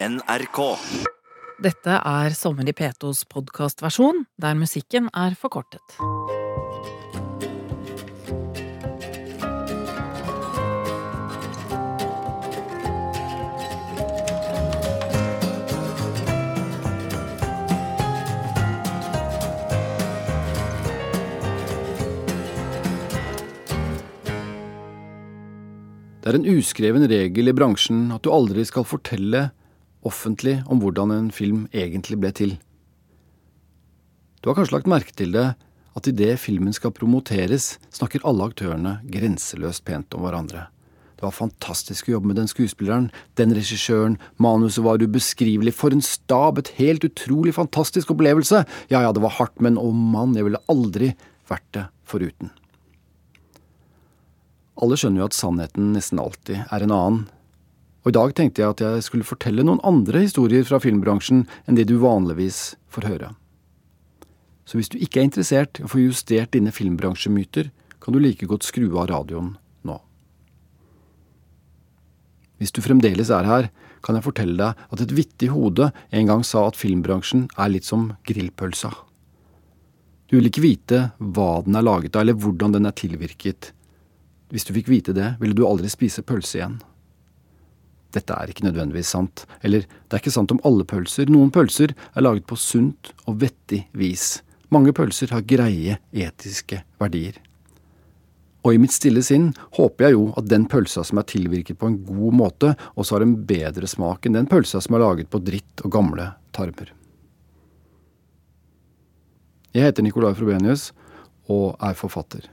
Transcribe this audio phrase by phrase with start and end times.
[0.00, 0.78] NRK.
[1.60, 5.84] Dette er Sommer i P2s podkastversjon, der musikken er forkortet.
[26.20, 29.50] Det er en uskreven regel i bransjen at du aldri skal fortelle
[30.06, 32.56] offentlig om hvordan en film egentlig ble til.
[34.40, 35.50] Du har kanskje lagt merke til det
[35.98, 40.68] at idet filmen skal promoteres, snakker alle aktørene grenseløst pent om hverandre.
[41.20, 46.00] Det var fantastisk å jobbe med den skuespilleren, den regissøren, manuset var ubeskrivelig, for en
[46.00, 50.48] stab, et helt utrolig fantastisk opplevelse, ja ja, det var hardt, men å mann, jeg
[50.48, 51.10] ville aldri
[51.50, 52.54] vært det foruten.
[54.80, 57.20] Alle skjønner jo at sannheten nesten alltid er en annen,
[58.00, 61.76] og i dag tenkte jeg at jeg skulle fortelle noen andre historier fra filmbransjen enn
[61.76, 63.32] de du vanligvis får høre.
[64.64, 67.68] Så hvis du ikke er interessert i å få justert dine filmbransjemyter,
[68.00, 69.52] kan du like godt skru av radioen
[69.84, 69.98] nå.
[72.60, 73.68] Hvis du fremdeles er her,
[74.00, 77.88] kan jeg fortelle deg at et vittig hode en gang sa at filmbransjen er litt
[77.88, 78.94] som grillpølsa.
[80.30, 83.72] Du vil ikke vite hva den er laget av, eller hvordan den er tilvirket.
[84.54, 86.78] Hvis du fikk vite det, ville du aldri spise pølse igjen.
[88.14, 91.30] Dette er ikke nødvendigvis sant, eller det er ikke sant om alle pølser.
[91.30, 94.40] Noen pølser er laget på sunt og vettig vis.
[94.74, 97.38] Mange pølser har greie etiske verdier.
[98.60, 101.88] Og i mitt stille sinn håper jeg jo at den pølsa som er tilvirket på
[101.88, 105.40] en god måte, også har en bedre smak enn den pølsa som er laget på
[105.42, 106.92] dritt og gamle tarmer.
[109.70, 110.90] Jeg heter Nicolai Frobenius
[111.50, 112.48] og er forfatter.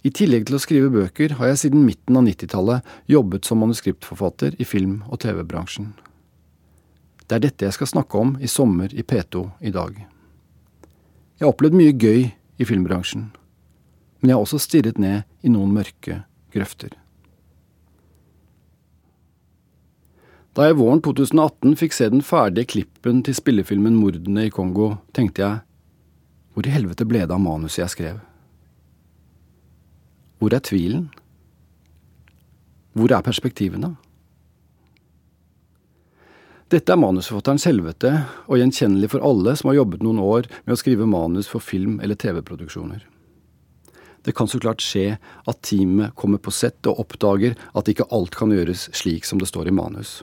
[0.00, 4.54] I tillegg til å skrive bøker har jeg siden midten av 90-tallet jobbet som manuskriptforfatter
[4.56, 5.90] i film- og TV-bransjen.
[7.26, 9.98] Det er dette jeg skal snakke om i sommer i P2 i dag.
[11.36, 13.28] Jeg har opplevd mye gøy i filmbransjen,
[14.20, 16.22] men jeg har også stirret ned i noen mørke
[16.54, 16.96] grøfter.
[20.56, 25.44] Da jeg våren 2018 fikk se den ferdige klippen til spillefilmen Mordene i Kongo, tenkte
[25.44, 25.60] jeg
[26.56, 28.18] hvor i helvete ble det av manuset jeg skrev?
[30.40, 31.10] Hvor er tvilen?
[32.96, 33.92] Hvor er perspektivene?
[36.70, 38.12] Dette er manusforfatterens helvete,
[38.46, 41.98] og gjenkjennelig for alle som har jobbet noen år med å skrive manus for film-
[42.00, 43.04] eller TV-produksjoner.
[44.22, 48.36] Det kan så klart skje at teamet kommer på sett og oppdager at ikke alt
[48.36, 50.20] kan gjøres slik som det står i manus.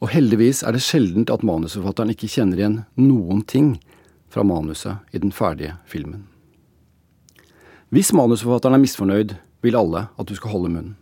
[0.00, 3.76] Og heldigvis er det sjeldent at manusforfatteren ikke kjenner igjen noen ting
[4.28, 6.27] fra manuset i den ferdige filmen.
[7.88, 9.30] Hvis manusforfatteren er misfornøyd,
[9.64, 10.96] vil alle at du skal holde munnen.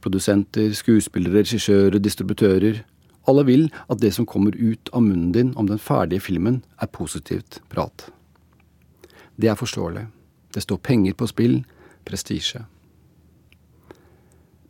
[0.00, 2.84] Produsenter, skuespillere, regissører, distributører.
[3.28, 6.86] Alle vil at det som kommer ut av munnen din om den ferdige filmen, er
[6.86, 8.06] positivt prat.
[9.36, 10.06] Det er forståelig.
[10.54, 11.64] Det står penger på spill,
[12.06, 12.62] prestisje.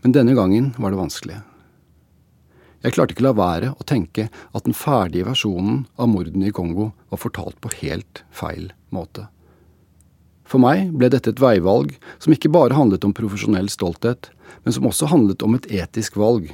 [0.00, 1.36] Men denne gangen var det vanskelig.
[2.80, 6.94] Jeg klarte ikke la være å tenke at den ferdige versjonen av mordene i Kongo
[7.12, 9.28] var fortalt på helt feil måte.
[10.50, 14.32] For meg ble dette et veivalg som ikke bare handlet om profesjonell stolthet,
[14.64, 16.48] men som også handlet om et etisk valg.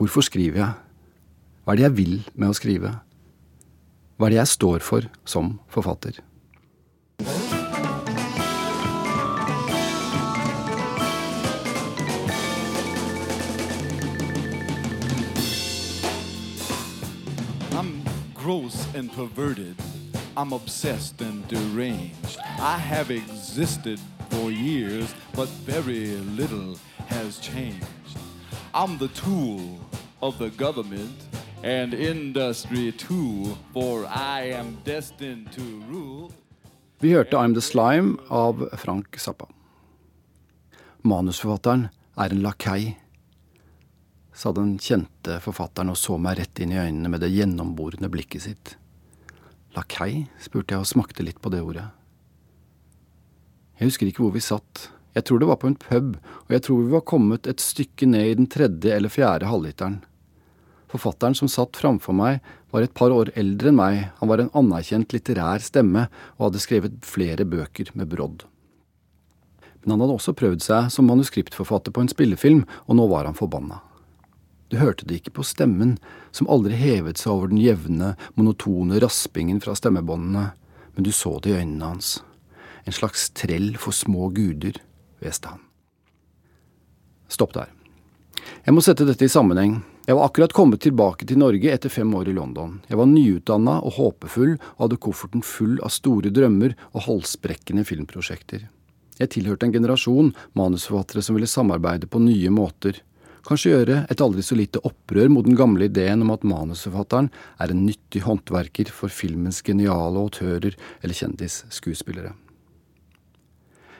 [0.00, 0.72] Hvorfor skriver jeg?
[1.64, 2.94] Hva er det jeg vil med å skrive?
[4.16, 6.22] Hva er det jeg står for som forfatter?
[17.76, 18.00] I'm
[18.32, 19.76] gross and perverted.
[20.36, 22.38] I'm obsessed and deranged.
[22.58, 24.00] I have existed
[24.30, 28.18] for years, but very little has changed.
[28.74, 29.78] I'm the tool
[30.20, 31.14] of the government
[31.62, 36.32] and industry too, for I am destined to rule.
[37.00, 39.46] Vi hørte I'm The Slime av Frank Zappa.
[41.02, 42.96] Manusforfatteren er en lakei,
[44.34, 48.42] sa den kjente forfatteren og så meg rett inn i øynene med det gjennomborende blikket
[48.42, 48.78] sitt.
[49.74, 50.26] Lakei?
[50.42, 51.88] spurte jeg og smakte litt på det ordet.
[53.78, 54.88] Jeg husker ikke hvor vi satt.
[55.14, 56.16] Jeg tror det var på en pub,
[56.46, 60.00] og jeg tror vi var kommet et stykke ned i den tredje eller fjerde halvliteren.
[60.90, 64.50] Forfatteren som satt framfor meg, var et par år eldre enn meg, han var en
[64.58, 68.44] anerkjent litterær stemme og hadde skrevet flere bøker med brodd.
[69.82, 73.38] Men han hadde også prøvd seg som manuskriptforfatter på en spillefilm, og nå var han
[73.38, 73.82] forbanna.
[74.72, 75.96] Du hørte det ikke på stemmen,
[76.32, 80.50] som aldri hevet seg over den jevne, monotone raspingen fra stemmebåndene,
[80.94, 82.16] men du så det i øynene hans.
[82.84, 84.78] En slags trell for små guder,
[85.22, 85.62] hveste han.
[87.32, 87.70] Stopp der.
[88.64, 89.78] Jeg må sette dette i sammenheng.
[90.04, 92.76] Jeg var akkurat kommet tilbake til Norge etter fem år i London.
[92.90, 98.66] Jeg var nyutdanna og håpefull og hadde kofferten full av store drømmer og halsbrekkende filmprosjekter.
[99.20, 102.98] Jeg tilhørte en generasjon manusforfattere som ville samarbeide på nye måter.
[103.44, 107.28] Kanskje gjøre et aldri så lite opprør mot den gamle ideen om at manusforfatteren
[107.60, 112.32] er en nyttig håndverker for filmens geniale autører eller kjendisskuespillere.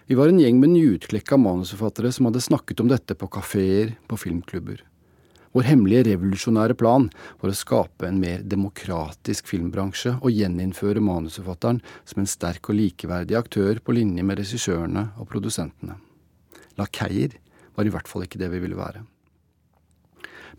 [0.09, 4.19] Vi var en gjeng med nyutklekka manusforfattere som hadde snakket om dette på kafeer, på
[4.21, 4.81] filmklubber.
[5.55, 7.07] Vår hemmelige revolusjonære plan
[7.41, 13.39] var å skape en mer demokratisk filmbransje og gjeninnføre manusforfatteren som en sterk og likeverdig
[13.39, 16.01] aktør på linje med regissørene og produsentene.
[16.81, 17.37] Lakeier
[17.77, 19.05] var i hvert fall ikke det vi ville være.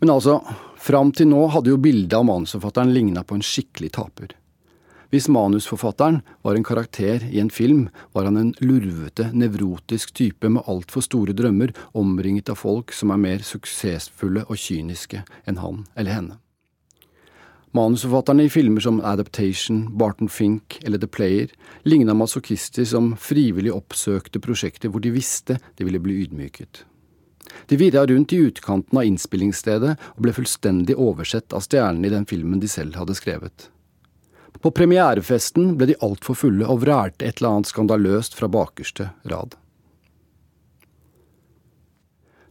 [0.00, 0.40] Men altså,
[0.76, 4.34] fram til nå hadde jo bildet av manusforfatteren ligna på en skikkelig taper.
[5.14, 10.66] Hvis manusforfatteren var en karakter i en film, var han en lurvete, nevrotisk type med
[10.66, 16.18] altfor store drømmer, omringet av folk som er mer suksessfulle og kyniske enn han eller
[16.18, 16.40] henne.
[17.76, 21.52] Manusforfatterne i filmer som Adaptation, Barton Fink eller The Player
[21.84, 26.86] ligna masochister som frivillig oppsøkte prosjekter hvor de visste de ville bli ydmyket.
[27.66, 32.28] De virra rundt i utkanten av innspillingsstedet og ble fullstendig oversett av stjernene i den
[32.28, 33.70] filmen de selv hadde skrevet.
[34.60, 39.54] På premierefesten ble de altfor fulle og vrælte et eller annet skandaløst fra bakerste rad.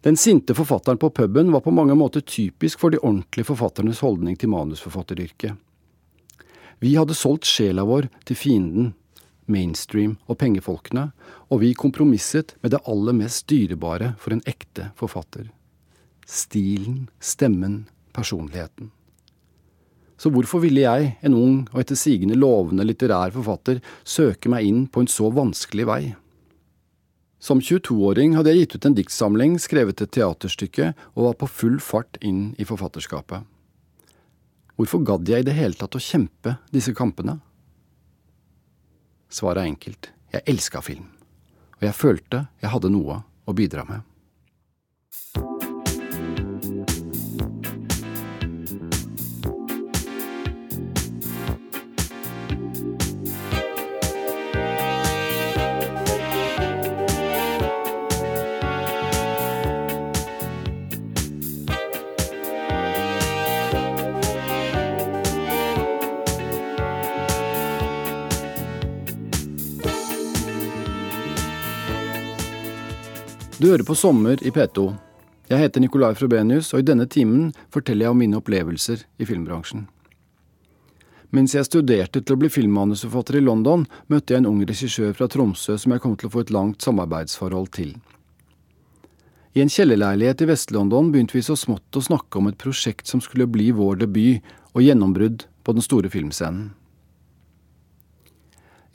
[0.05, 4.37] Den sinte forfatteren på puben var på mange måter typisk for de ordentlige forfatternes holdning
[4.37, 5.55] til manusforfatteryrket.
[6.79, 8.91] Vi hadde solgt sjela vår til fienden,
[9.51, 11.09] mainstream og pengefolkene,
[11.51, 15.50] og vi kompromisset med det aller mest dyrebare for en ekte forfatter.
[16.25, 18.92] Stilen, stemmen, personligheten.
[20.18, 24.86] Så hvorfor ville jeg, en ung og etter sigende lovende litterær forfatter, søke meg inn
[24.88, 26.03] på en så vanskelig vei?
[27.45, 31.75] Som 22-åring hadde jeg gitt ut en diktsamling, skrevet et teaterstykke og var på full
[31.83, 33.44] fart inn i forfatterskapet.
[34.80, 37.38] Hvorfor gadd jeg i det hele tatt å kjempe disse kampene?
[39.30, 40.12] Svaret er enkelt.
[40.33, 41.07] Jeg elska film,
[41.80, 44.04] og jeg følte jeg hadde noe å bidra med.
[73.55, 74.83] Du hører på Sommer i P2.
[75.47, 79.85] Jeg heter Nicolai Frobenius, og i denne timen forteller jeg om mine opplevelser i filmbransjen.
[81.31, 85.29] Mens jeg studerte til å bli filmmanusforfatter i London, møtte jeg en ung regissør fra
[85.31, 87.95] Tromsø som jeg kom til å få et langt samarbeidsforhold til.
[89.55, 93.23] I en kjellerleilighet i Vest-London begynte vi så smått å snakke om et prosjekt som
[93.23, 94.43] skulle bli vår debut
[94.73, 96.73] og gjennombrudd på den store filmscenen.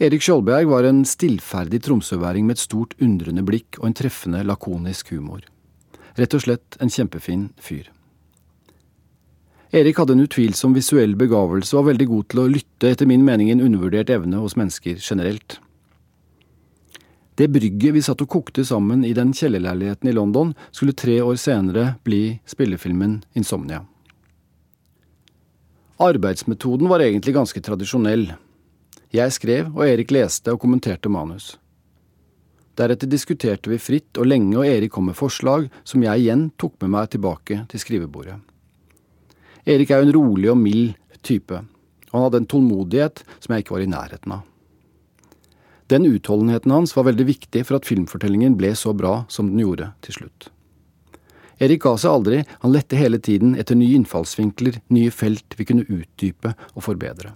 [0.01, 5.13] Erik Skjoldberg var en stillferdig tromsøværing med et stort undrende blikk og en treffende lakonisk
[5.13, 5.43] humor.
[6.17, 7.91] Rett og slett en kjempefin fyr.
[9.77, 13.29] Erik hadde en utvilsom visuell begavelse og var veldig god til å lytte, etter min
[13.29, 15.61] mening en undervurdert evne hos mennesker generelt.
[17.37, 21.37] Det brygget vi satt og kokte sammen i den kjellerleiligheten i London, skulle tre år
[21.37, 23.85] senere bli spillefilmen Insomnia.
[26.01, 28.31] Arbeidsmetoden var egentlig ganske tradisjonell.
[29.11, 31.57] Jeg skrev, og Erik leste og kommenterte manus.
[32.79, 36.77] Deretter diskuterte vi fritt og lenge, og Erik kom med forslag som jeg igjen tok
[36.85, 38.37] med meg tilbake til skrivebordet.
[39.67, 40.95] Erik er jo en rolig og mild
[41.27, 44.47] type, og han hadde en tålmodighet som jeg ikke var i nærheten av.
[45.91, 49.91] Den utholdenheten hans var veldig viktig for at filmfortellingen ble så bra som den gjorde
[50.07, 50.53] til slutt.
[51.61, 55.89] Erik ga seg aldri, han lette hele tiden etter nye innfallsvinkler, nye felt vi kunne
[55.91, 57.35] utdype og forbedre.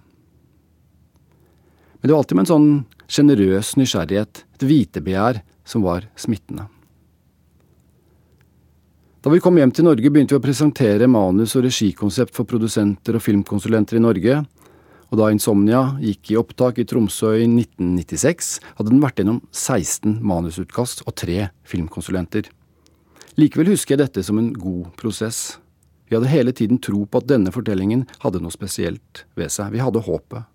[2.05, 2.73] Men det var alltid med en sånn
[3.09, 6.67] sjenerøs nysgjerrighet, et vitebegjær, som var smittende.
[9.25, 13.17] Da vi kom hjem til Norge, begynte vi å presentere manus- og regikonsept for produsenter
[13.17, 14.37] og filmkonsulenter i Norge,
[15.09, 20.19] og da Insomnia gikk i opptak i Tromsø i 1996, hadde den vært gjennom 16
[20.21, 22.53] manusutkast og tre filmkonsulenter.
[23.41, 25.55] Likevel husker jeg dette som en god prosess.
[26.05, 29.73] Vi hadde hele tiden tro på at denne fortellingen hadde noe spesielt ved seg.
[29.73, 30.45] Vi hadde håpet.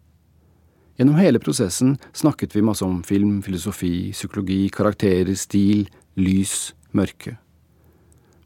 [0.99, 5.87] Gjennom hele prosessen snakket vi masse om film, filosofi, psykologi, karakterer, stil,
[6.21, 7.37] lys, mørke.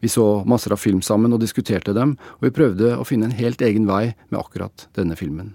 [0.05, 3.39] Vi så masser av film sammen og diskuterte dem, og vi prøvde å finne en
[3.39, 5.55] helt egen vei med akkurat denne filmen.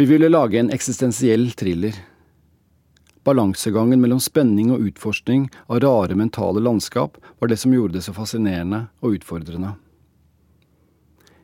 [0.00, 1.92] Vi ville lage en eksistensiell thriller.
[3.24, 8.12] balansegangen mellom spenning og utforskning av rare mentale landskap, var det som gjorde det så
[8.16, 9.76] fascinerende og utfordrende.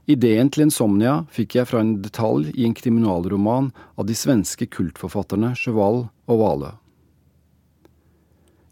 [0.09, 5.51] Ideen til Insomnia fikk jeg fra en detalj i en kriminalroman av de svenske kultforfatterne
[5.53, 6.71] Cheval og Vale.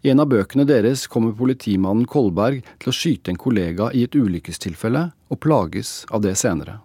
[0.00, 4.16] I en av bøkene deres kommer politimannen Kolberg til å skyte en kollega i et
[4.16, 6.78] ulykkestilfelle, og plages av det senere.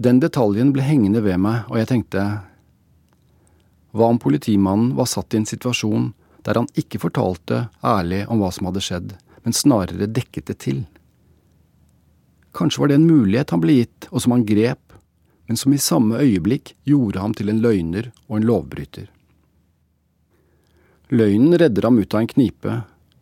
[0.00, 2.22] Den detaljen ble hengende ved meg, og jeg tenkte
[3.90, 6.12] hva om politimannen var satt i en situasjon
[6.46, 9.12] der han ikke fortalte ærlig om hva som hadde skjedd,
[9.44, 10.80] men snarere dekket det til?
[12.56, 14.94] Kanskje var det en mulighet han ble gitt, og som han grep,
[15.46, 19.08] men som i samme øyeblikk gjorde ham til en løgner og en lovbryter.
[21.10, 22.76] Løgnen redder ham ut av en knipe,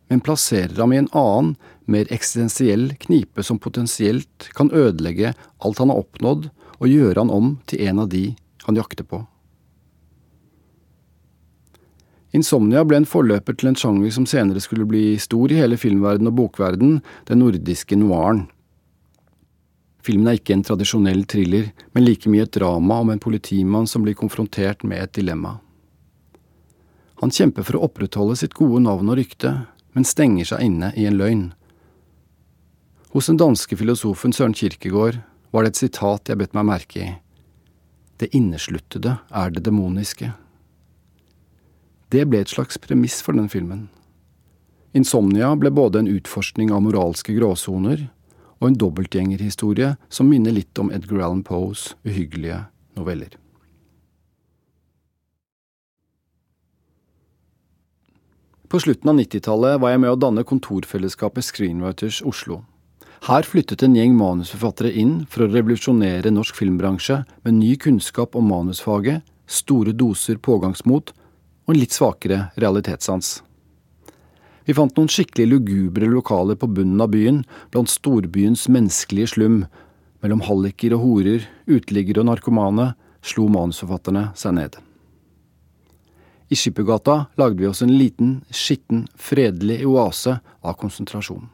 [0.09, 1.55] men plasserer ham i en annen,
[1.89, 5.33] mer eksistensiell knipe som potensielt kan ødelegge
[5.65, 8.23] alt han har oppnådd, og gjøre han om til en av de
[8.65, 9.23] han jakter på.
[12.37, 16.29] Insomnia ble en forløper til en sjanger som senere skulle bli stor i hele filmverden
[16.29, 18.45] og bokverden, den nordiske noiren.
[20.09, 24.01] Filmen er ikke en tradisjonell thriller, men like mye et drama om en politimann som
[24.01, 25.59] blir konfrontert med et dilemma.
[27.21, 29.51] Han kjemper for å opprettholde sitt gode navn og rykte,
[29.93, 31.45] men stenger seg inne i en løgn.
[33.13, 35.21] Hos den danske filosofen Søren Kirkegaard
[35.53, 37.13] var det et sitat jeg bet meg merke i.
[38.17, 40.33] Det innesluttede er det demoniske.
[42.09, 43.91] Det ble et slags premiss for den filmen.
[44.97, 48.09] Insomnia ble både en utforskning av moralske gråsoner
[48.59, 52.65] og en dobbeltgjengerhistorie som minner litt om Edgar Allan Poes uhyggelige
[52.99, 53.37] noveller.
[58.69, 62.61] På slutten av 90-tallet var jeg med å danne kontorfellesskapet Screenwriters Oslo.
[63.25, 68.47] Her flyttet en gjeng manusforfattere inn for å revolusjonere norsk filmbransje med ny kunnskap om
[68.51, 73.39] manusfaget, store doser pågangsmot og en litt svakere realitetssans.
[74.69, 77.39] Vi fant noen skikkelig lugubre lokaler på bunnen av byen,
[77.73, 79.63] blant storbyens menneskelige slum.
[80.21, 82.91] Mellom halliker og horer, uteliggere og narkomane
[83.25, 84.75] slo manusforfatterne seg ned.
[86.53, 91.47] I Skippergata lagde vi oss en liten, skitten, fredelig oase av konsentrasjon.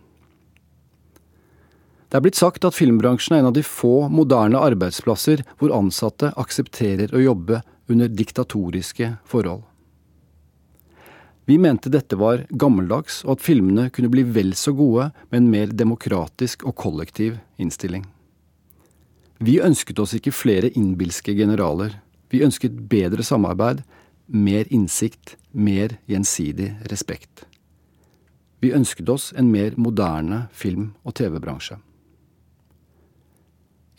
[2.12, 6.34] Det er blitt sagt at filmbransjen er en av de få moderne arbeidsplasser hvor ansatte
[6.36, 9.63] aksepterer å jobbe under diktatoriske forhold.
[11.45, 15.49] Vi mente dette var gammeldags, og at filmene kunne bli vel så gode med en
[15.51, 18.05] mer demokratisk og kollektiv innstilling.
[19.37, 21.99] Vi ønsket oss ikke flere innbilske generaler.
[22.33, 23.83] Vi ønsket bedre samarbeid,
[24.25, 27.45] mer innsikt, mer gjensidig respekt.
[28.63, 31.77] Vi ønsket oss en mer moderne film- og TV-bransje.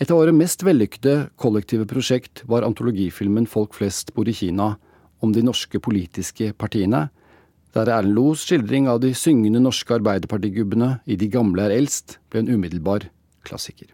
[0.01, 4.75] Et av våre mest vellykkede kollektive prosjekt var antologifilmen Folk flest bor i Kina,
[5.23, 7.07] om de norske politiske partiene,
[7.77, 12.43] der Erlend Los skildring av de syngende norske arbeiderpartigubbene i De gamle er eldst ble
[12.43, 13.11] en umiddelbar
[13.45, 13.91] klassiker.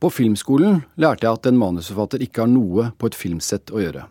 [0.00, 4.06] På filmskolen lærte jeg at en manusforfatter ikke har noe på et filmsett å gjøre.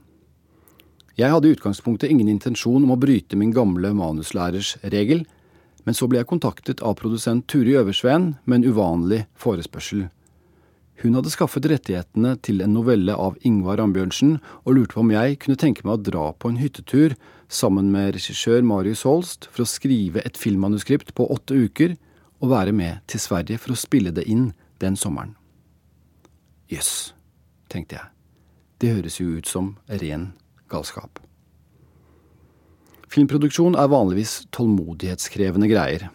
[1.17, 5.25] Jeg hadde i utgangspunktet ingen intensjon om å bryte min gamle manuslærers regel,
[5.83, 10.05] men så ble jeg kontaktet av produsent Turi Øversveen med en uvanlig forespørsel.
[11.01, 15.39] Hun hadde skaffet rettighetene til en novelle av Ingvar Ambjørnsen, og lurte på om jeg
[15.41, 17.15] kunne tenke meg å dra på en hyttetur
[17.49, 21.95] sammen med regissør Marius Holst for å skrive et filmmanuskript på åtte uker
[22.39, 25.33] og være med til Sverige for å spille det inn den sommeren.
[26.69, 26.91] Jøss, yes,
[27.73, 28.13] tenkte jeg,
[28.79, 30.31] det høres jo ut som ren
[30.69, 31.19] galskap.
[33.09, 36.11] Filmproduksjon er vanligvis tålmodighetskrevende greier.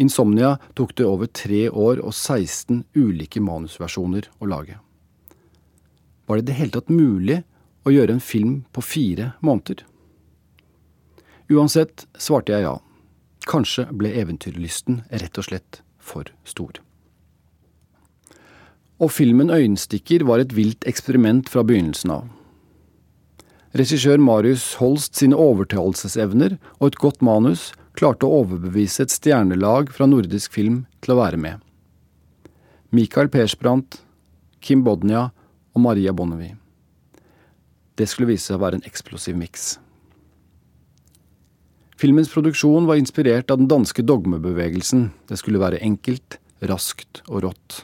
[0.00, 4.78] Insomnia tok det over tre år og 16 ulike manusversjoner å lage.
[6.24, 7.42] Var det i det hele tatt mulig
[7.84, 9.84] å gjøre en film på fire måneder?
[11.48, 12.74] Uansett svarte jeg ja.
[13.48, 16.76] Kanskje ble eventyrlysten rett og slett for stor.
[18.98, 22.26] Og filmen Øyenstikker var et vilt eksperiment fra begynnelsen av.
[23.78, 30.08] Regissør Marius Holst sine overtalelsesevner og et godt manus klarte å overbevise et stjernelag fra
[30.08, 31.64] nordisk film til å være med.
[32.92, 34.02] Michael Persbrandt,
[34.60, 35.28] Kim Bodnia
[35.72, 36.56] og Maria Bonnevie.
[37.96, 39.76] Det skulle vise seg å være en eksplosiv miks.
[41.98, 45.08] Filmens produksjon var inspirert av den danske dogmebevegelsen.
[45.26, 46.36] Det skulle være enkelt,
[46.70, 47.80] raskt og rått.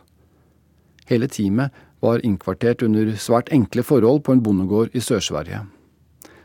[1.11, 5.65] Hele teamet var innkvartert under svært enkle forhold på en bondegård i Sør-Sverige.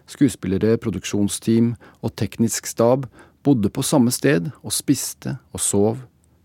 [0.09, 3.05] Skuespillere, produksjonsteam og teknisk stab
[3.45, 5.99] bodde på samme sted og spiste og sov,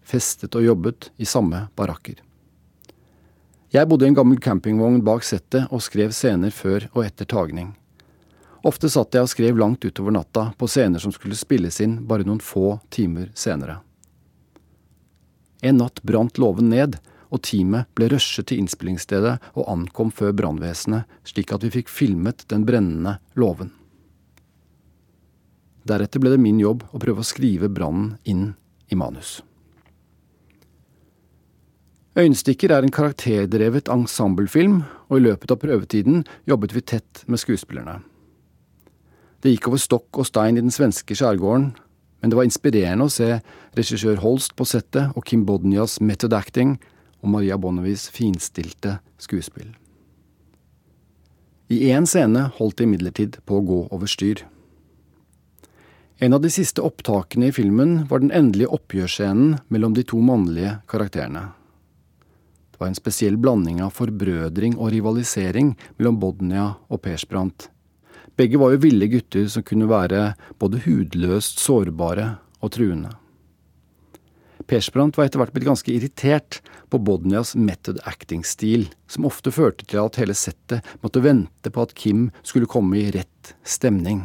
[0.04, 2.19] festet og jobbet i samme barakker.
[3.73, 7.73] Jeg bodde i en gammel campingvogn bak settet og skrev scener før og etter tagning.
[8.64, 12.25] Ofte satt jeg og skrev langt utover natta på scener som skulle spilles inn bare
[12.25, 13.83] noen få timer senere.
[15.64, 16.97] En natt brant låven ned,
[17.28, 22.44] og teamet ble rushet til innspillingsstedet og ankom før brannvesenet, slik at vi fikk filmet
[22.52, 23.73] den brennende låven.
[25.85, 28.54] Deretter ble det min jobb å prøve å skrive brannen inn
[28.88, 29.42] i manus.
[32.14, 37.99] Øyenstikker er en karakterdrevet ensemblefilm, og i løpet av prøvetiden jobbet vi tett med skuespillerne.
[39.44, 43.12] Det gikk over stokk og stein i den svenske skjærgården, men det var inspirerende å
[43.12, 43.42] se
[43.76, 46.78] regissør Holst på settet og Kim Bodnias method acting
[47.20, 49.74] og Maria Bonnevies finstilte skuespill.
[51.68, 54.46] I én scene holdt det imidlertid på å gå over styr.
[56.24, 60.78] En av de siste opptakene i filmen var den endelige oppgjørsscenen mellom de to mannlige
[60.88, 61.50] karakterene.
[62.72, 67.68] Det var en spesiell blanding av forbrødring og rivalisering mellom Bodnia og Persbrandt.
[68.35, 72.33] Begge var jo ville gutter som kunne være både hudløst sårbare
[72.64, 73.12] og truende.
[74.64, 76.61] Persbrandt var etter hvert blitt ganske irritert
[76.91, 81.93] på Bodnias method acting-stil, som ofte førte til at hele settet måtte vente på at
[81.99, 84.25] Kim skulle komme i rett stemning.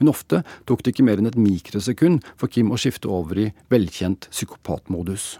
[0.00, 3.50] Men ofte tok det ikke mer enn et mikrosekund for Kim å skifte over i
[3.72, 5.38] velkjent psykopatmodus.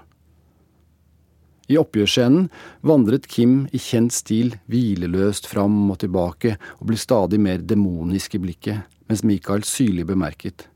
[1.70, 2.48] I oppgjørsscenen
[2.82, 8.42] vandret Kim i kjent stil hvileløst fram og tilbake og ble stadig mer demonisk i
[8.42, 10.66] blikket, mens Michael syrlig bemerket.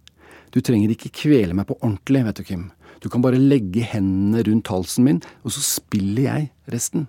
[0.54, 2.68] Du trenger ikke kvele meg på ordentlig, vet du, Kim.
[3.02, 7.08] Du kan bare legge hendene rundt halsen min, og så spiller jeg resten.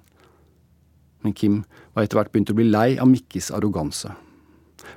[1.22, 1.62] Men Kim
[1.94, 4.16] var etter hvert begynt å bli lei av Mikkes arroganse.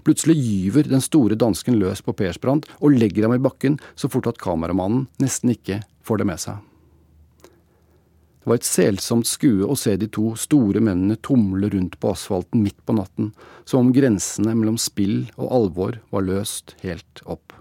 [0.04, 4.28] Plutselig gyver den store dansken løs på Persbrandt og legger ham i bakken så fort
[4.32, 6.64] at kameramannen nesten ikke får det med seg.
[8.48, 12.62] Det var et selsomt skue å se de to store mennene tumle rundt på asfalten
[12.64, 13.26] midt på natten,
[13.68, 17.52] som om grensene mellom spill og alvor var løst helt opp.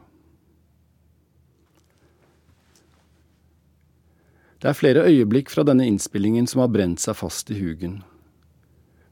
[4.64, 8.00] Det er flere øyeblikk fra denne innspillingen som har brent seg fast i hugen.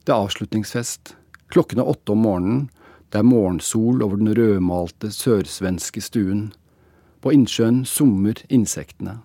[0.08, 1.12] Det er avslutningsfest.
[1.52, 2.66] Klokken er åtte om morgenen.
[3.12, 6.46] Det er morgensol over den rødmalte sørsvenske stuen.
[7.20, 9.20] På innsjøen summer insektene.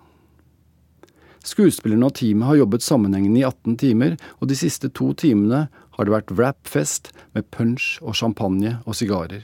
[1.42, 6.06] Skuespillerne og teamet har jobbet sammenhengende i 18 timer, og de siste to timene har
[6.06, 9.42] det vært wrap-fest med punch og champagne og sigarer.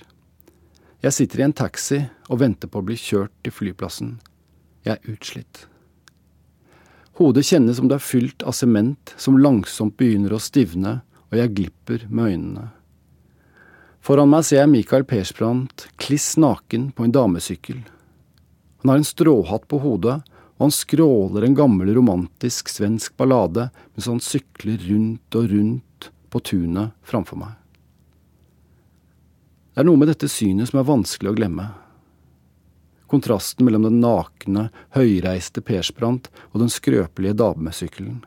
[1.03, 4.17] Jeg sitter i en taxi og venter på å bli kjørt til flyplassen.
[4.87, 5.67] Jeg er utslitt.
[7.19, 11.55] Hodet kjennes som det er fylt av sement som langsomt begynner å stivne, og jeg
[11.55, 12.67] glipper med øynene.
[14.01, 17.83] Foran meg ser jeg Michael Persbrandt kliss naken på en damesykkel.
[18.81, 20.21] Han har en stråhatt på hodet
[20.59, 26.43] og han skråler en gammel romantisk svensk ballade mens han sykler rundt og rundt på
[26.45, 27.55] tunet framfor meg.
[29.73, 31.69] Det er noe med dette synet som er vanskelig å glemme.
[33.09, 34.67] Kontrasten mellom den nakne,
[34.99, 38.19] høyreiste Persbrandt og den skrøpelige damesykkelen.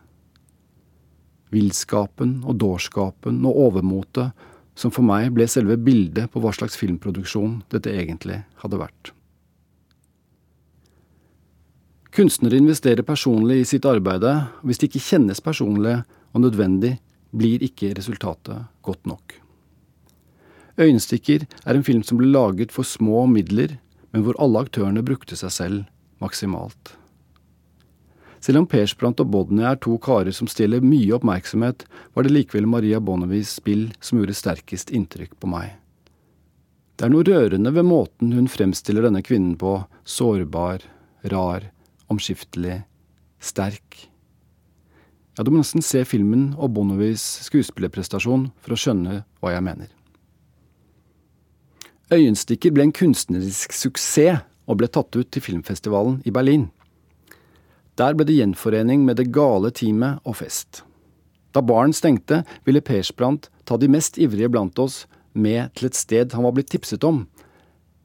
[1.52, 4.48] Villskapen og dårskapen og overmotet
[4.80, 9.12] som for meg ble selve bildet på hva slags filmproduksjon dette egentlig hadde vært.
[12.22, 14.30] Kunstnere investerer personlig i sitt arbeide,
[14.62, 15.96] hvis det ikke kjennes personlig
[16.36, 17.00] og nødvendig,
[17.34, 19.34] blir ikke resultatet godt nok.
[20.78, 23.74] Øyenstikker er en film som ble laget for små midler,
[24.14, 25.82] men hvor alle aktørene brukte seg selv
[26.22, 26.94] maksimalt.
[28.38, 32.70] Selv om Persbrandt og Bodny er to karer som stjeler mye oppmerksomhet, var det likevel
[32.70, 35.74] Maria Bonnevies spill som gjorde sterkest inntrykk på meg.
[37.02, 40.86] Det er noe rørende ved måten hun fremstiller denne kvinnen på, sårbar,
[41.34, 41.72] rar,
[42.12, 42.82] omskiftelig,
[43.41, 44.12] sterk.
[45.38, 49.89] Ja, du må nesten se filmen og Bonovis skuespillerprestasjon for å skjønne hva jeg mener.
[52.12, 56.67] Øyenstikker ble en kunstnerisk suksess og ble tatt ut til filmfestivalen i Berlin.
[58.00, 60.84] Der ble det gjenforening med det gale teamet og fest.
[61.56, 66.36] Da baren stengte, ville Persbrandt ta de mest ivrige blant oss med til et sted
[66.36, 67.26] han var blitt tipset om.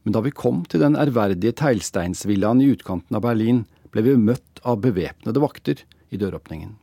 [0.03, 3.65] Men da vi kom til den ærverdige teglsteinsvillaen i utkanten av Berlin,
[3.97, 5.81] ble vi møtt av bevæpnede vakter
[6.13, 6.75] i døråpningen.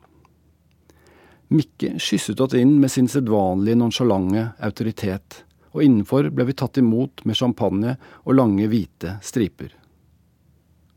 [1.55, 7.23] Mikke skysset oss inn med sin sedvanlige nonsjalante autoritet, og innenfor ble vi tatt imot
[7.23, 9.71] med champagne og lange, hvite striper.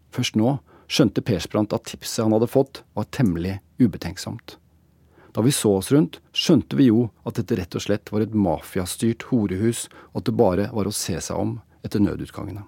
[0.10, 0.56] Først nå
[0.90, 4.56] skjønte Persbrandt at tipset han hadde fått, var temmelig ubetenksomt.
[5.36, 8.34] Da vi så oss rundt, skjønte vi jo at dette rett og slett var et
[8.34, 12.66] mafiastyrt horehus, og at det bare var å se seg om etter nødutgangene.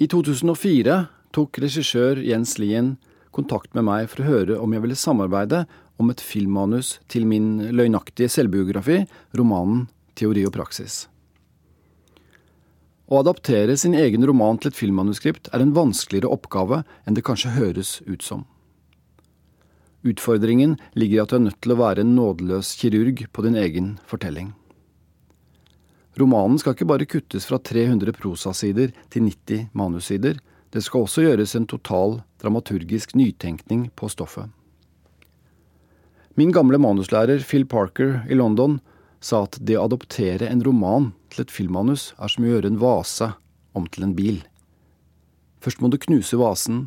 [0.00, 0.94] I 2004
[1.36, 2.94] tok regissør Jens Lien
[3.36, 5.66] kontakt med meg for å høre om jeg ville samarbeide
[6.00, 9.02] om et filmmanus til min løgnaktige selvbiografi,
[9.36, 11.02] romanen Teori og praksis.
[13.12, 17.52] Å adaptere sin egen roman til et filmmanuskript er en vanskeligere oppgave enn det kanskje
[17.58, 18.46] høres ut som.
[20.00, 23.60] Utfordringen ligger i at du er nødt til å være en nådeløs kirurg på din
[23.60, 24.54] egen fortelling.
[26.18, 31.54] Romanen skal ikke bare kuttes fra 300 prosasider til 90 manussider, det skal også gjøres
[31.58, 34.50] en total dramaturgisk nytenkning på stoffet.
[36.38, 38.78] Min gamle manuslærer Phil Parker i London
[39.20, 42.80] sa at det å adoptere en roman til et filmmanus er som å gjøre en
[42.80, 43.32] vase
[43.76, 44.40] om til en bil.
[45.60, 46.86] Først må du knuse vasen,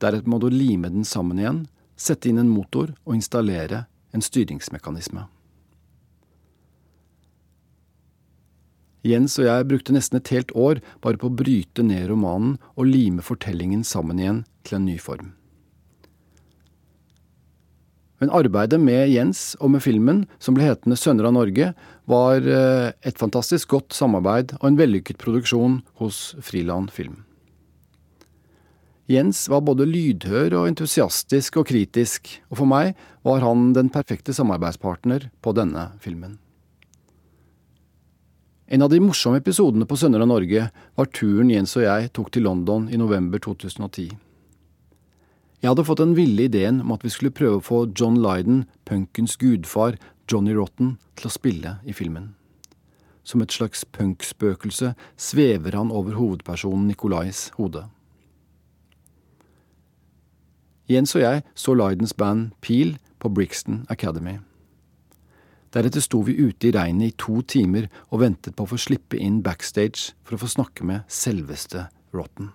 [0.00, 1.64] deretter må du lime den sammen igjen,
[1.96, 3.84] sette inn en motor og installere
[4.14, 5.26] en styringsmekanisme.
[9.04, 12.88] Jens og jeg brukte nesten et helt år bare på å bryte ned romanen og
[12.88, 15.34] lime fortellingen sammen igjen til en ny form.
[18.22, 21.72] Men arbeidet med Jens og med filmen, som ble hetende Sønner av Norge,
[22.08, 27.24] var eh, et fantastisk godt samarbeid og en vellykket produksjon hos Friland Film.
[29.10, 32.94] Jens var både lydhør og entusiastisk og kritisk, og for meg
[33.26, 36.38] var han den perfekte samarbeidspartner på denne filmen.
[38.74, 40.64] En av de morsomme episodene på Sønner av Norge
[40.98, 44.08] var turen Jens og jeg tok til London i november 2010.
[45.62, 48.64] Jeg hadde fått den ville ideen om at vi skulle prøve å få John Lydon,
[48.82, 49.94] punkens gudfar,
[50.26, 52.32] Johnny Rotten, til å spille i filmen.
[53.22, 57.84] Som et slags punkspøkelse svever han over hovedpersonen Nicolais hode.
[60.90, 64.40] Jens og jeg så Lydons band Peel på Brixton Academy.
[65.74, 69.18] Deretter sto vi ute i regnet i to timer og ventet på å få slippe
[69.18, 72.52] inn backstage for å få snakke med selveste Rotten.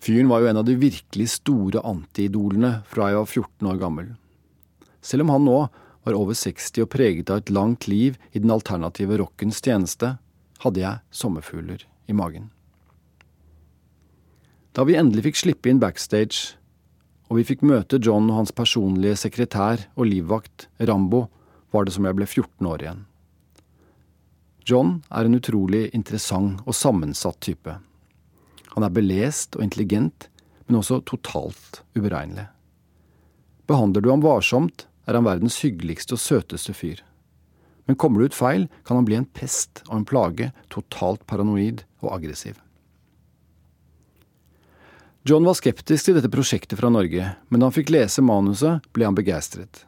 [0.00, 4.08] Fyren var jo en av de virkelig store antiidolene fra jeg var 14 år gammel.
[5.04, 5.58] Selv om han nå
[6.06, 10.14] var over 60 og preget av et langt liv i den alternative rockens tjeneste,
[10.62, 12.48] hadde jeg sommerfugler i magen.
[14.72, 16.54] Da vi endelig fikk slippe inn backstage,
[17.26, 21.26] og vi fikk møte John og hans personlige sekretær og livvakt, Rambo,
[21.70, 23.04] var det som jeg ble 14 år igjen.
[24.66, 27.76] John er en utrolig interessant og sammensatt type.
[28.74, 30.28] Han er belest og intelligent,
[30.66, 32.48] men også totalt uberegnelig.
[33.70, 37.02] Behandler du ham varsomt, er han verdens hyggeligste og søteste fyr.
[37.86, 41.84] Men kommer du ut feil, kan han bli en pest og en plage, totalt paranoid
[42.02, 42.58] og aggressiv.
[45.26, 49.06] John var skeptisk til dette prosjektet fra Norge, men da han fikk lese manuset, ble
[49.08, 49.86] han begeistret.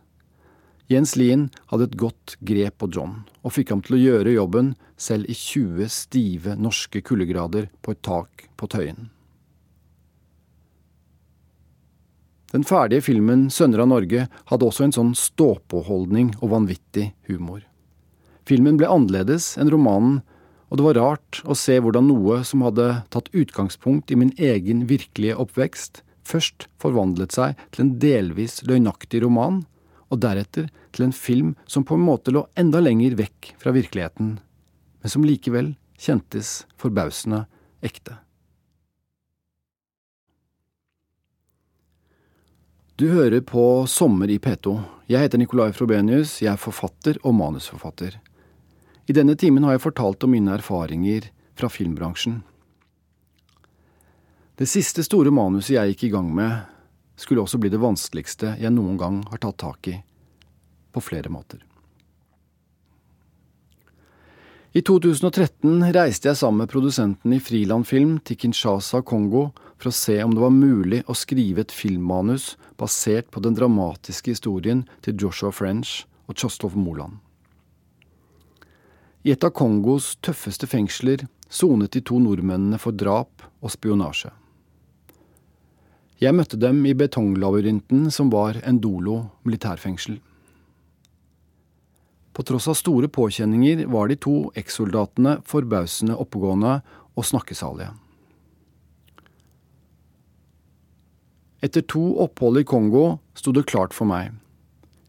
[0.88, 4.72] Jens Lien hadde et godt grep på John, og fikk ham til å gjøre jobben
[4.96, 9.10] selv i 20 stive norske kuldegrader på et tak på Tøyen.
[12.48, 17.60] Den ferdige filmen Sønner av Norge hadde også en sånn stå-på-holdning og vanvittig humor.
[18.48, 20.22] Filmen ble annerledes enn romanen,
[20.72, 24.86] og det var rart å se hvordan noe som hadde tatt utgangspunkt i min egen
[24.88, 29.66] virkelige oppvekst, først forvandlet seg til en delvis løgnaktig roman,
[30.08, 34.38] og deretter til en film som på en måte lå enda lenger vekk fra virkeligheten,
[35.02, 37.44] men som likevel kjentes forbausende
[37.84, 38.16] ekte.
[42.98, 44.72] Du hører på Sommer i P2.
[45.06, 48.16] Jeg heter Nicolai Frobenius, jeg er forfatter og manusforfatter.
[49.06, 52.40] I denne timen har jeg fortalt om mine erfaringer fra filmbransjen.
[54.58, 56.66] Det siste store manuset jeg gikk i gang med,
[57.18, 59.96] skulle også bli det vanskeligste jeg noen gang har tatt tak i,
[60.94, 61.64] på flere måter.
[64.76, 69.48] I 2013 reiste jeg sammen med produsenten i Friland Film til Kinshasa, Kongo,
[69.80, 74.34] for å se om det var mulig å skrive et filmmanus basert på den dramatiske
[74.34, 77.16] historien til Joshua French og Tjostov Moland.
[79.24, 84.30] I et av Kongos tøffeste fengsler sonet de to nordmennene for drap og spionasje.
[86.18, 90.16] Jeg møtte dem i betonglabyrinten som var Endolo militærfengsel.
[92.34, 96.80] På tross av store påkjenninger var de to ekssoldatene forbausende oppegående
[97.14, 97.92] og snakkesalige.
[101.62, 103.04] Etter to opphold i Kongo
[103.38, 104.34] sto det klart for meg.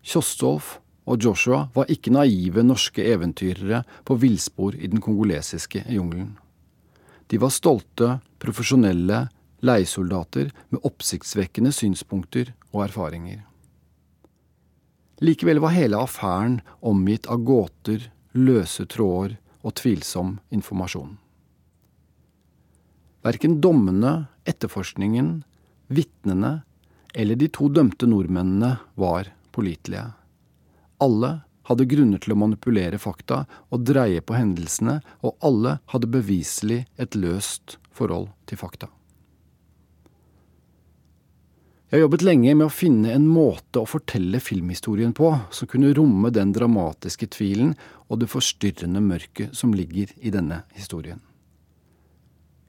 [0.06, 0.78] Kjostolf
[1.10, 6.36] og Joshua var ikke naive norske eventyrere på villspor i den kongolesiske jungelen.
[7.30, 9.28] De var stolte, profesjonelle
[9.66, 13.44] leiesoldater med oppsiktsvekkende synspunkter og erfaringer.
[15.20, 21.18] Likevel var hele affæren omgitt av gåter, løse tråder og tvilsom informasjon.
[23.26, 25.42] Verken dommene, etterforskningen,
[25.92, 26.62] vitnene
[27.14, 30.06] eller de to dømte nordmennene var pålitelige.
[31.04, 36.86] Alle hadde grunner til å manipulere fakta og dreie på hendelsene, og alle hadde beviselig
[36.98, 38.90] et løst forhold til fakta.
[41.90, 45.90] Jeg har jobbet lenge med å finne en måte å fortelle filmhistorien på som kunne
[45.98, 47.72] romme den dramatiske tvilen
[48.06, 51.18] og det forstyrrende mørket som ligger i denne historien.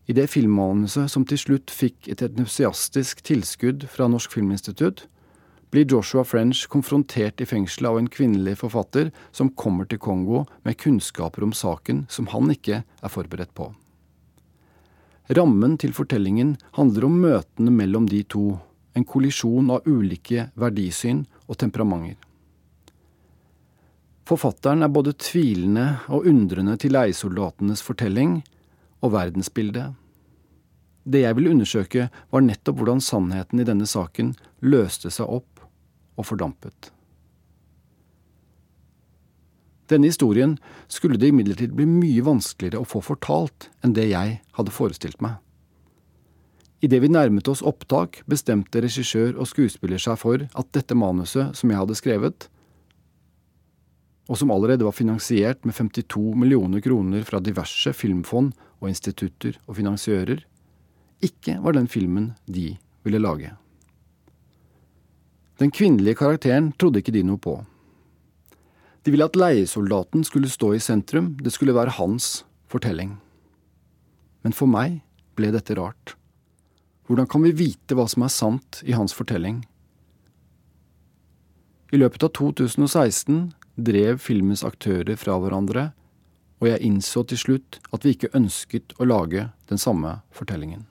[0.08, 5.04] I det filmmanuset som til slutt fikk et entusiastisk tilskudd fra Norsk Filminstitutt,
[5.70, 10.80] blir Joshua French konfrontert i fengselet av en kvinnelig forfatter som kommer til Kongo med
[10.80, 13.68] kunnskaper om saken som han ikke er forberedt på.
[15.36, 18.56] Rammen til fortellingen handler om møtene mellom de to,
[18.94, 22.18] en kollisjon av ulike verdisyn og temperamenter.
[24.30, 28.36] Forfatteren er både tvilende og undrende til leiesoldatenes fortelling
[29.02, 29.96] og verdensbildet.
[31.02, 35.64] Det jeg ville undersøke, var nettopp hvordan sannheten i denne saken løste seg opp
[36.20, 36.92] og fordampet.
[39.90, 40.54] Denne historien
[40.86, 45.40] skulle det imidlertid bli mye vanskeligere å få fortalt enn det jeg hadde forestilt meg.
[46.80, 51.72] Idet vi nærmet oss opptak, bestemte regissør og skuespiller seg for at dette manuset som
[51.72, 52.48] jeg hadde skrevet,
[54.30, 59.76] og som allerede var finansiert med 52 millioner kroner fra diverse filmfond og institutter og
[59.80, 60.44] finansiører,
[61.20, 63.50] ikke var den filmen de ville lage.
[65.60, 67.58] Den kvinnelige karakteren trodde ikke de noe på.
[69.04, 73.18] De ville at leiesoldaten skulle stå i sentrum, det skulle være hans fortelling.
[74.40, 75.02] Men for meg
[75.36, 76.14] ble dette rart.
[77.10, 79.64] Hvordan kan vi vite hva som er sant i hans fortelling?
[81.90, 85.88] I løpet av 2016 drev filmens aktører fra hverandre,
[86.62, 90.84] og jeg innså til slutt at vi ikke ønsket å lage den samme fortellingen.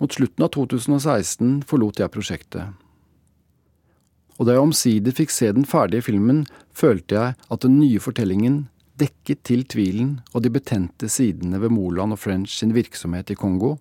[0.00, 2.72] Mot slutten av 2016 forlot jeg prosjektet.
[4.40, 8.62] Og da jeg omsider fikk se den ferdige filmen, følte jeg at den nye fortellingen
[8.98, 13.76] dekket til tvilen og de betente sidene ved Moland og French sin virksomhet i Kongo,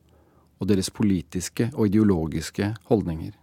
[0.60, 3.34] og deres politiske og ideologiske holdninger.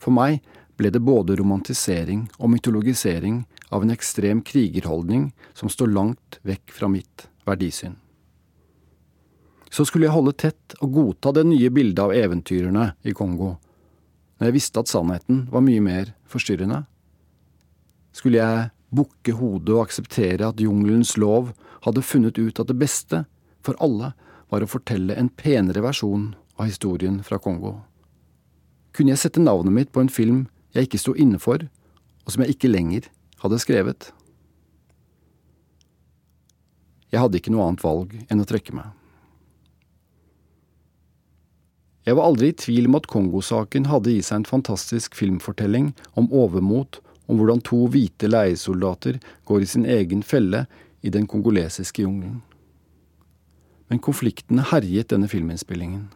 [0.00, 0.40] For meg
[0.78, 6.88] ble det både romantisering og mytologisering av en ekstrem krigerholdning som står langt vekk fra
[6.92, 8.00] mitt verdisyn
[9.74, 13.56] så skulle jeg holde tett og godta det nye bildet av eventyrerne i Kongo,
[14.38, 16.84] når jeg visste at sannheten var mye mer forstyrrende?
[18.14, 21.52] Skulle jeg bukke hodet og akseptere at jungelens lov
[21.86, 23.24] hadde funnet ut at det beste
[23.64, 24.12] for alle
[24.52, 27.80] var å fortelle en penere versjon av historien fra Kongo?
[28.94, 31.66] Kunne jeg sette navnet mitt på en film jeg ikke sto inne for,
[32.24, 33.08] og som jeg ikke lenger
[33.42, 34.10] hadde skrevet?
[37.14, 38.90] Jeg hadde ikke noe annet valg enn å trekke meg.
[42.04, 46.26] Jeg var aldri i tvil om at Kongosaken hadde i seg en fantastisk filmfortelling om
[46.36, 50.64] overmot, om hvordan to hvite leiesoldater går i sin egen felle
[51.04, 52.42] i den kongolesiske jungelen.
[53.88, 56.08] Men konfliktene herjet denne filminnspillingen.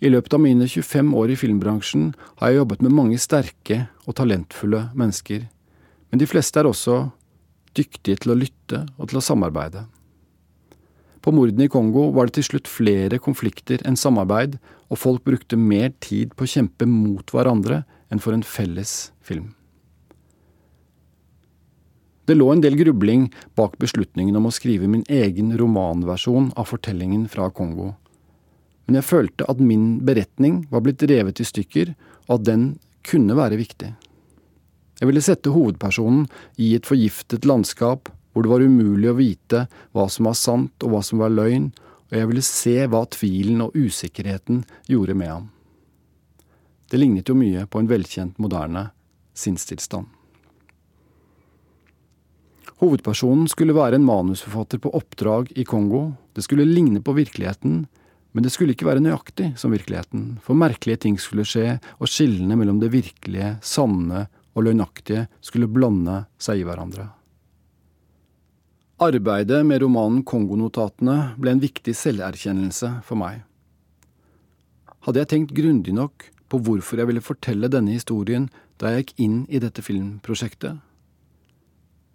[0.00, 2.10] I løpet av mine 25 år i filmbransjen
[2.40, 5.44] har jeg jobbet med mange sterke og talentfulle mennesker,
[6.10, 7.10] men de fleste er også
[7.76, 9.84] dyktige til å lytte og til å samarbeide.
[11.20, 14.56] På mordene i Kongo var det til slutt flere konflikter enn samarbeid,
[14.88, 19.54] og folk brukte mer tid på å kjempe mot hverandre enn for en felles film.
[22.30, 23.24] Det lå en del grubling
[23.58, 27.94] bak beslutningen om å skrive min egen romanversjon av fortellingen fra Kongo.
[28.86, 31.90] Men jeg følte at min beretning var blitt revet i stykker,
[32.28, 32.64] og at den
[33.06, 33.90] kunne være viktig.
[35.00, 36.26] Jeg ville sette hovedpersonen
[36.60, 39.64] i et forgiftet landskap hvor det var umulig å vite
[39.96, 41.70] hva som var sant og hva som var løgn,
[42.10, 45.48] og jeg ville se hva tvilen og usikkerheten gjorde med ham.
[46.90, 48.88] Det lignet jo mye på en velkjent, moderne
[49.38, 50.08] sinnstilstand.
[52.80, 56.14] Hovedpersonen skulle være en manusforfatter på oppdrag i Kongo.
[56.34, 57.84] Det skulle ligne på virkeligheten,
[58.32, 62.56] men det skulle ikke være nøyaktig som virkeligheten, for merkelige ting skulle skje, og skillene
[62.56, 64.26] mellom det virkelige, sanne
[64.56, 67.10] og løgnaktige skulle blande seg i hverandre.
[69.00, 73.44] Arbeidet med romanen Kongonotatene ble en viktig selverkjennelse for meg.
[75.06, 78.48] Hadde jeg tenkt grundig nok på hvorfor jeg ville fortelle denne historien
[78.80, 80.80] da jeg gikk inn i dette filmprosjektet?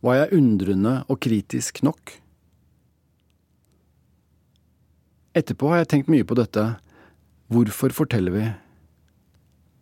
[0.06, 2.18] Var jeg undrende og kritisk nok?
[5.36, 6.66] Etterpå har jeg tenkt mye på dette.
[7.52, 8.44] Hvorfor forteller vi?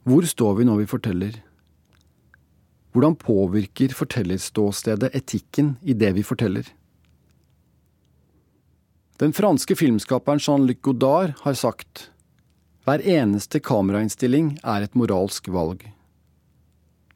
[0.07, 1.35] Hvor står vi når vi forteller?
[2.93, 6.67] Hvordan påvirker fortellerståstedet etikken i det vi forteller?
[9.21, 12.09] Den franske filmskaperen Jean-Luc Godard har sagt
[12.83, 15.85] hver eneste kamerainnstilling er et moralsk valg.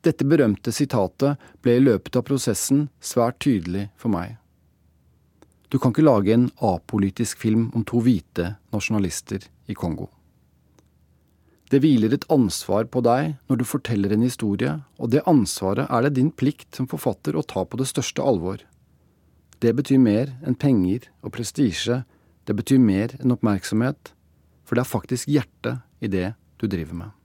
[0.05, 4.37] Dette berømte sitatet ble i løpet av prosessen svært tydelig for meg.
[5.67, 10.07] Du kan ikke lage en apolitisk film om to hvite nasjonalister i Kongo.
[11.67, 16.05] Det hviler et ansvar på deg når du forteller en historie, og det ansvaret er
[16.05, 18.63] det din plikt som forfatter å ta på det største alvor.
[19.59, 22.05] Det betyr mer enn penger og prestisje,
[22.47, 24.13] det betyr mer enn oppmerksomhet,
[24.67, 27.16] for det er faktisk hjertet i det du driver med.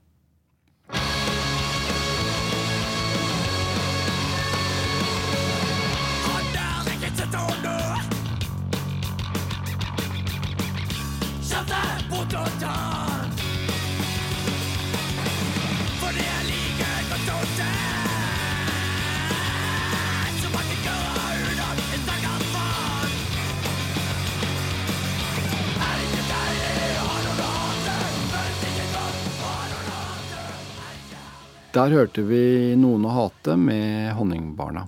[31.73, 34.83] Der hørte vi Noen å hate med Honningbarna.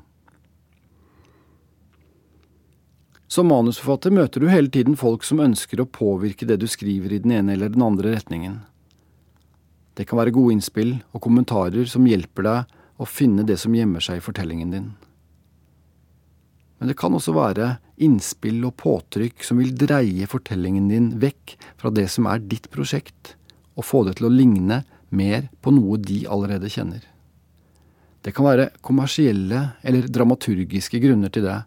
[3.26, 7.20] Som manusforfatter møter du hele tiden folk som ønsker å påvirke det du skriver i
[7.24, 8.60] den ene eller den andre retningen.
[9.98, 14.06] Det kan være gode innspill og kommentarer som hjelper deg å finne det som gjemmer
[14.06, 14.90] seg i fortellingen din.
[16.78, 21.90] Men det kan også være innspill og påtrykk som vil dreie fortellingen din vekk fra
[21.90, 23.40] det som er ditt prosjekt,
[23.74, 27.04] og få det til å ligne mer på noe de allerede kjenner.
[28.26, 31.60] Det kan være kommersielle eller dramaturgiske grunner til det,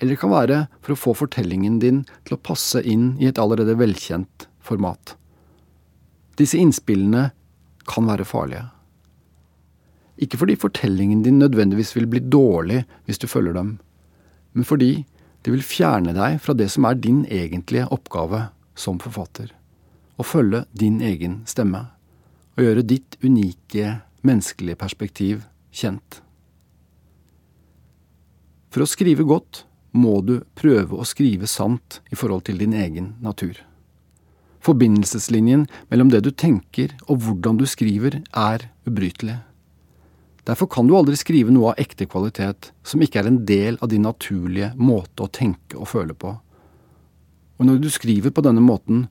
[0.00, 3.38] eller det kan være for å få fortellingen din til å passe inn i et
[3.40, 5.14] allerede velkjent format.
[6.36, 7.30] Disse innspillene
[7.88, 8.66] kan være farlige.
[10.20, 13.76] Ikke fordi fortellingen din nødvendigvis vil bli dårlig hvis du følger dem,
[14.52, 15.06] men fordi
[15.44, 18.46] det vil fjerne deg fra det som er din egentlige oppgave
[18.78, 19.50] som forfatter.
[20.16, 21.86] Å følge din egen stemme
[22.54, 26.20] og gjøre ditt unike menneskelige perspektiv kjent.
[28.74, 29.64] For å skrive godt
[29.94, 33.60] må du prøve å skrive sant i forhold til din egen natur.
[34.64, 39.42] Forbindelseslinjen mellom det du tenker og hvordan du skriver, er ubrytelig.
[40.44, 43.92] Derfor kan du aldri skrive noe av ekte kvalitet som ikke er en del av
[43.92, 46.34] din naturlige måte å tenke og føle på.
[47.60, 49.06] Og når du skriver på denne måten,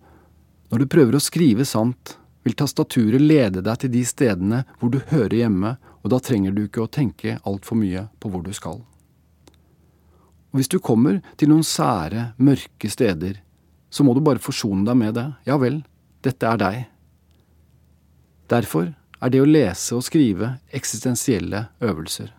[0.69, 4.99] når du prøver å skrive sant, vil tastaturet lede deg til de stedene hvor du
[5.12, 8.82] hører hjemme, og da trenger du ikke å tenke altfor mye på hvor du skal.
[10.53, 13.39] Og hvis du kommer til noen sære, mørke steder,
[13.89, 15.25] så må du bare forsone deg med det.
[15.49, 15.82] Ja vel,
[16.25, 16.77] dette er deg.
[18.51, 22.34] Derfor er det å lese og skrive eksistensielle øvelser.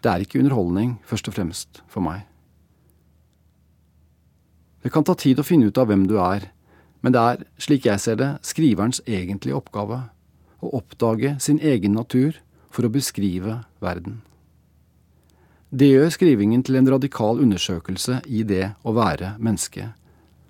[0.00, 2.22] Det er ikke underholdning, først og fremst, for meg.
[4.84, 6.46] Det kan ta tid å finne ut av hvem du er,
[7.04, 10.06] men det er, slik jeg ser det, skriverens egentlige oppgave
[10.64, 12.38] å oppdage sin egen natur
[12.72, 14.20] for å beskrive verden.
[15.70, 19.90] Det gjør skrivingen til en radikal undersøkelse i det å være menneske,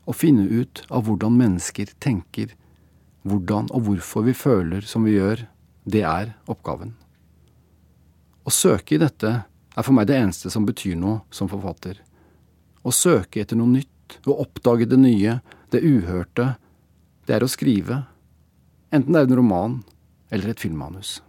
[0.07, 2.53] å finne ut av hvordan mennesker tenker,
[3.27, 5.47] hvordan og hvorfor vi føler som vi gjør,
[5.87, 6.95] det er oppgaven.
[8.47, 11.99] Å søke i dette er for meg det eneste som betyr noe som forfatter.
[12.87, 15.41] Å søke etter noe nytt, å oppdage det nye,
[15.73, 16.55] det uhørte,
[17.27, 18.05] det er å skrive,
[18.95, 19.81] enten det er en roman
[20.31, 21.21] eller et filmmanus.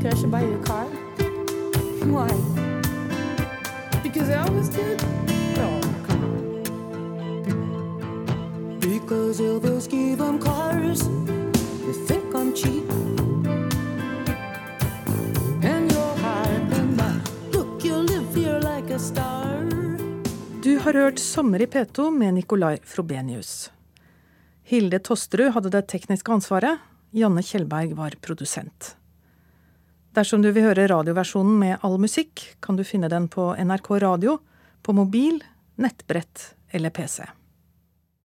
[0.00, 0.86] think I should buy you a car?
[2.06, 2.28] Why?
[4.02, 5.02] Because Elvis did?
[5.58, 6.40] Oh, come on.
[8.80, 11.06] Because Elvis gave them cars.
[11.06, 13.09] You think I'm cheap?
[20.62, 23.70] Du har hørt Sommer i P2 med Nicolai Frobenius.
[24.62, 26.78] Hilde Tosterud hadde det tekniske ansvaret.
[27.10, 28.94] Janne Kjellberg var produsent.
[30.14, 34.38] Dersom du vil høre radioversjonen med all musikk, kan du finne den på NRK Radio,
[34.82, 35.40] på mobil,
[35.80, 37.24] nettbrett eller PC.